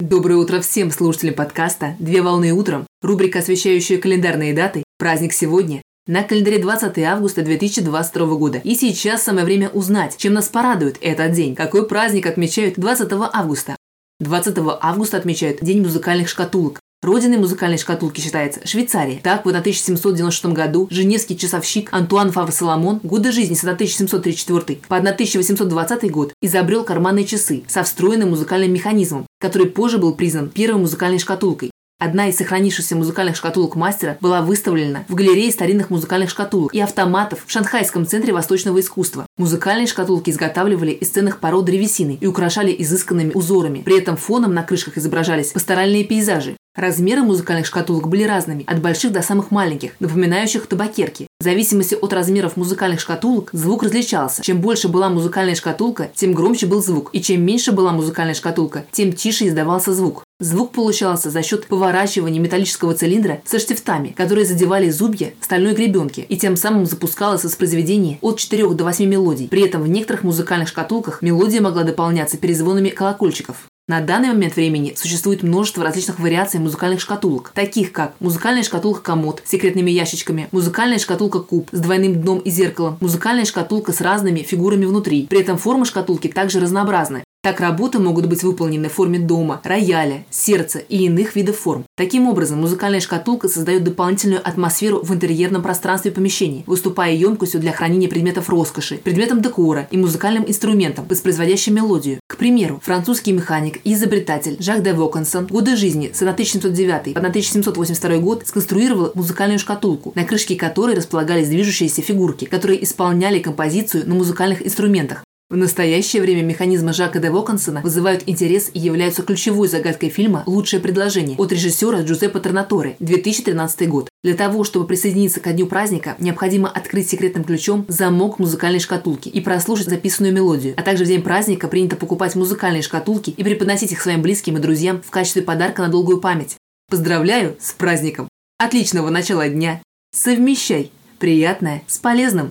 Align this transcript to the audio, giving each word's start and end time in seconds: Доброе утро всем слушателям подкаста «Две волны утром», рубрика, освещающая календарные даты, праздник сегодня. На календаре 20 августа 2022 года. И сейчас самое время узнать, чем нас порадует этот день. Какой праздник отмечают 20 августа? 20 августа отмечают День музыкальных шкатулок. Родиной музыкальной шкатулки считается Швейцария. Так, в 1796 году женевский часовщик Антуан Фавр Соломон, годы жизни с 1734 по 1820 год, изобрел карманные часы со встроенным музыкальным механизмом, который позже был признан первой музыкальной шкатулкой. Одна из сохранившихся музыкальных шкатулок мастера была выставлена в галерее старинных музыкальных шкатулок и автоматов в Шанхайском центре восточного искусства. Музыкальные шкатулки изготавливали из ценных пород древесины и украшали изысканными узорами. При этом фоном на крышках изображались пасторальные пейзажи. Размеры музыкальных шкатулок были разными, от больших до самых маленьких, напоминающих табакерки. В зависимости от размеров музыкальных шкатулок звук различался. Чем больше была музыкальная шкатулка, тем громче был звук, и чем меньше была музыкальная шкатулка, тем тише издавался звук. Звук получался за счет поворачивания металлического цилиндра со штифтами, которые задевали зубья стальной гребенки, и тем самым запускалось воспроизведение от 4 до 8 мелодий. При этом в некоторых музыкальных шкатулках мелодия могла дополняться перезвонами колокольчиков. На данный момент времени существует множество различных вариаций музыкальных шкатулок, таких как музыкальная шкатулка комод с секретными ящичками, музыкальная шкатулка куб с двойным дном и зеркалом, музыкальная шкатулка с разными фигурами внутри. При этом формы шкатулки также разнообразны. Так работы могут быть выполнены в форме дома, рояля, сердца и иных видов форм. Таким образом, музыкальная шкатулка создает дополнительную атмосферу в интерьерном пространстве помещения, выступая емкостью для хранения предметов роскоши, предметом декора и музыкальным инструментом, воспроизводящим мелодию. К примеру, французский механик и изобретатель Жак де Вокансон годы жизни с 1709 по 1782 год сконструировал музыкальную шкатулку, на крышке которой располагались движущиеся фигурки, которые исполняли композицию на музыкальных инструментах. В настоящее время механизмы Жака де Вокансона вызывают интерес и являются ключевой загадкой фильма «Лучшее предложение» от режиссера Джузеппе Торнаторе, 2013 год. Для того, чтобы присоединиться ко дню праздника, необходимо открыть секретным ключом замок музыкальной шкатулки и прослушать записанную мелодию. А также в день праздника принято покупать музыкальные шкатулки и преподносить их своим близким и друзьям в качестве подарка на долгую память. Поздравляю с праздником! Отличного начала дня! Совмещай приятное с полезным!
Доброе 0.00 0.36
утро 0.36 0.60
всем 0.60 0.92
слушателям 0.92 1.34
подкаста 1.34 1.96
«Две 1.98 2.22
волны 2.22 2.52
утром», 2.52 2.86
рубрика, 3.02 3.40
освещающая 3.40 3.98
календарные 3.98 4.54
даты, 4.54 4.84
праздник 4.96 5.32
сегодня. 5.32 5.82
На 6.06 6.22
календаре 6.22 6.60
20 6.60 6.96
августа 7.00 7.42
2022 7.42 8.26
года. 8.36 8.58
И 8.58 8.76
сейчас 8.76 9.24
самое 9.24 9.44
время 9.44 9.70
узнать, 9.70 10.16
чем 10.16 10.34
нас 10.34 10.50
порадует 10.50 10.98
этот 11.00 11.32
день. 11.32 11.56
Какой 11.56 11.84
праздник 11.84 12.26
отмечают 12.26 12.76
20 12.76 13.08
августа? 13.32 13.76
20 14.20 14.58
августа 14.80 15.16
отмечают 15.16 15.58
День 15.62 15.82
музыкальных 15.82 16.28
шкатулок. 16.28 16.78
Родиной 17.00 17.38
музыкальной 17.38 17.78
шкатулки 17.78 18.20
считается 18.20 18.66
Швейцария. 18.66 19.20
Так, 19.22 19.44
в 19.44 19.48
1796 19.48 20.46
году 20.46 20.88
женевский 20.90 21.38
часовщик 21.38 21.92
Антуан 21.92 22.32
Фавр 22.32 22.50
Соломон, 22.50 22.98
годы 23.04 23.30
жизни 23.30 23.54
с 23.54 23.62
1734 23.62 24.80
по 24.88 24.96
1820 24.96 26.10
год, 26.10 26.32
изобрел 26.42 26.82
карманные 26.82 27.24
часы 27.24 27.62
со 27.68 27.84
встроенным 27.84 28.30
музыкальным 28.30 28.72
механизмом, 28.72 29.26
который 29.40 29.68
позже 29.68 29.98
был 29.98 30.14
признан 30.14 30.50
первой 30.50 30.80
музыкальной 30.80 31.20
шкатулкой. 31.20 31.70
Одна 32.00 32.28
из 32.28 32.36
сохранившихся 32.36 32.94
музыкальных 32.94 33.34
шкатулок 33.34 33.74
мастера 33.74 34.16
была 34.20 34.40
выставлена 34.40 35.04
в 35.08 35.16
галерее 35.16 35.50
старинных 35.50 35.90
музыкальных 35.90 36.30
шкатулок 36.30 36.72
и 36.72 36.78
автоматов 36.78 37.40
в 37.44 37.50
Шанхайском 37.50 38.06
центре 38.06 38.32
восточного 38.32 38.78
искусства. 38.78 39.26
Музыкальные 39.36 39.88
шкатулки 39.88 40.30
изготавливали 40.30 40.92
из 40.92 41.08
ценных 41.08 41.40
пород 41.40 41.64
древесины 41.64 42.16
и 42.20 42.26
украшали 42.28 42.72
изысканными 42.78 43.32
узорами. 43.34 43.80
При 43.80 43.98
этом 43.98 44.16
фоном 44.16 44.54
на 44.54 44.62
крышках 44.62 44.96
изображались 44.96 45.50
пасторальные 45.50 46.04
пейзажи. 46.04 46.56
Размеры 46.76 47.22
музыкальных 47.22 47.66
шкатулок 47.66 48.06
были 48.08 48.22
разными, 48.22 48.62
от 48.68 48.80
больших 48.80 49.10
до 49.10 49.20
самых 49.20 49.50
маленьких, 49.50 49.94
напоминающих 49.98 50.68
табакерки. 50.68 51.26
В 51.40 51.44
зависимости 51.44 51.94
от 51.94 52.12
размеров 52.12 52.56
музыкальных 52.56 52.98
шкатулок 52.98 53.50
звук 53.52 53.84
различался. 53.84 54.42
Чем 54.42 54.60
больше 54.60 54.88
была 54.88 55.08
музыкальная 55.08 55.54
шкатулка, 55.54 56.10
тем 56.12 56.32
громче 56.32 56.66
был 56.66 56.82
звук, 56.82 57.10
и 57.12 57.22
чем 57.22 57.42
меньше 57.42 57.70
была 57.70 57.92
музыкальная 57.92 58.34
шкатулка, 58.34 58.86
тем 58.90 59.12
тише 59.12 59.46
издавался 59.46 59.94
звук. 59.94 60.24
Звук 60.40 60.72
получался 60.72 61.30
за 61.30 61.44
счет 61.44 61.68
поворачивания 61.68 62.40
металлического 62.40 62.92
цилиндра 62.92 63.40
со 63.44 63.60
штифтами, 63.60 64.08
которые 64.08 64.46
задевали 64.46 64.90
зубья 64.90 65.30
стальной 65.40 65.74
гребенки, 65.74 66.26
и 66.28 66.36
тем 66.36 66.56
самым 66.56 66.86
запускалось 66.86 67.44
воспроизведение 67.44 68.18
от 68.20 68.40
4 68.40 68.70
до 68.70 68.82
8 68.82 69.06
мелодий. 69.06 69.46
При 69.46 69.62
этом 69.62 69.82
в 69.82 69.88
некоторых 69.88 70.24
музыкальных 70.24 70.66
шкатулках 70.66 71.22
мелодия 71.22 71.60
могла 71.60 71.84
дополняться 71.84 72.36
перезвонами 72.36 72.88
колокольчиков. 72.88 73.68
На 73.88 74.02
данный 74.02 74.28
момент 74.28 74.54
времени 74.54 74.92
существует 74.94 75.42
множество 75.42 75.82
различных 75.82 76.18
вариаций 76.18 76.60
музыкальных 76.60 77.00
шкатулок, 77.00 77.52
таких 77.54 77.90
как 77.90 78.12
музыкальная 78.20 78.62
шкатулка 78.62 79.00
комод 79.00 79.40
с 79.46 79.48
секретными 79.48 79.90
ящичками, 79.90 80.46
музыкальная 80.52 80.98
шкатулка 80.98 81.40
куб 81.40 81.70
с 81.72 81.80
двойным 81.80 82.20
дном 82.20 82.40
и 82.40 82.50
зеркалом, 82.50 82.98
музыкальная 83.00 83.46
шкатулка 83.46 83.92
с 83.92 84.02
разными 84.02 84.40
фигурами 84.40 84.84
внутри. 84.84 85.26
При 85.26 85.40
этом 85.40 85.56
формы 85.56 85.86
шкатулки 85.86 86.28
также 86.28 86.60
разнообразны. 86.60 87.24
Так 87.48 87.60
работы 87.60 87.98
могут 87.98 88.26
быть 88.26 88.42
выполнены 88.42 88.90
в 88.90 88.92
форме 88.92 89.18
дома, 89.18 89.62
рояля, 89.64 90.26
сердца 90.28 90.80
и 90.80 91.06
иных 91.06 91.34
видов 91.34 91.56
форм. 91.56 91.86
Таким 91.96 92.28
образом, 92.28 92.60
музыкальная 92.60 93.00
шкатулка 93.00 93.48
создает 93.48 93.84
дополнительную 93.84 94.46
атмосферу 94.46 95.00
в 95.02 95.14
интерьерном 95.14 95.62
пространстве 95.62 96.10
помещения, 96.10 96.62
выступая 96.66 97.14
емкостью 97.14 97.58
для 97.58 97.72
хранения 97.72 98.06
предметов 98.06 98.50
роскоши, 98.50 98.98
предметом 98.98 99.40
декора 99.40 99.88
и 99.90 99.96
музыкальным 99.96 100.44
инструментом, 100.46 101.06
воспроизводящим 101.08 101.74
мелодию. 101.74 102.20
К 102.26 102.36
примеру, 102.36 102.82
французский 102.84 103.32
механик 103.32 103.80
и 103.82 103.94
изобретатель 103.94 104.58
Жак 104.60 104.82
де 104.82 104.92
Вокансон 104.92 105.46
годы 105.46 105.74
жизни 105.74 106.10
с 106.12 106.20
1709 106.20 107.14
по 107.14 107.20
1782 107.20 108.18
год 108.18 108.46
сконструировал 108.46 109.12
музыкальную 109.14 109.58
шкатулку, 109.58 110.12
на 110.14 110.24
крышке 110.24 110.54
которой 110.54 110.94
располагались 110.94 111.48
движущиеся 111.48 112.02
фигурки, 112.02 112.44
которые 112.44 112.84
исполняли 112.84 113.38
композицию 113.38 114.06
на 114.06 114.14
музыкальных 114.14 114.66
инструментах. 114.66 115.24
В 115.50 115.56
настоящее 115.56 116.20
время 116.20 116.42
механизмы 116.42 116.92
Жака 116.92 117.20
де 117.20 117.30
Вокансона 117.30 117.80
вызывают 117.80 118.22
интерес 118.26 118.70
и 118.74 118.78
являются 118.78 119.22
ключевой 119.22 119.66
загадкой 119.68 120.10
фильма 120.10 120.42
«Лучшее 120.44 120.78
предложение» 120.78 121.38
от 121.38 121.50
режиссера 121.52 122.02
Джузеппе 122.02 122.38
Торнаторе, 122.38 122.96
2013 123.00 123.88
год. 123.88 124.10
Для 124.22 124.34
того, 124.34 124.62
чтобы 124.64 124.86
присоединиться 124.86 125.40
ко 125.40 125.54
дню 125.54 125.64
праздника, 125.64 126.16
необходимо 126.18 126.68
открыть 126.68 127.08
секретным 127.08 127.44
ключом 127.44 127.86
замок 127.88 128.38
музыкальной 128.38 128.78
шкатулки 128.78 129.30
и 129.30 129.40
прослушать 129.40 129.88
записанную 129.88 130.34
мелодию. 130.34 130.74
А 130.76 130.82
также 130.82 131.04
в 131.04 131.08
день 131.08 131.22
праздника 131.22 131.66
принято 131.68 131.96
покупать 131.96 132.34
музыкальные 132.34 132.82
шкатулки 132.82 133.30
и 133.30 133.42
преподносить 133.42 133.92
их 133.92 134.02
своим 134.02 134.20
близким 134.20 134.58
и 134.58 134.60
друзьям 134.60 135.00
в 135.00 135.10
качестве 135.10 135.40
подарка 135.40 135.80
на 135.80 135.88
долгую 135.88 136.20
память. 136.20 136.56
Поздравляю 136.90 137.56
с 137.58 137.72
праздником! 137.72 138.28
Отличного 138.58 139.08
начала 139.08 139.48
дня! 139.48 139.80
Совмещай 140.14 140.90
приятное 141.18 141.84
с 141.86 141.96
полезным! 141.96 142.50